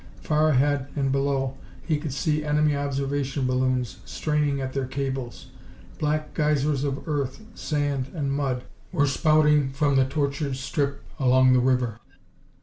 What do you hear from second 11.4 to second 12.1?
the river.